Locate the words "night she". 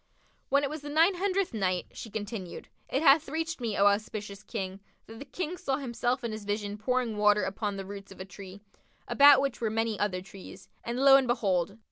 1.53-2.09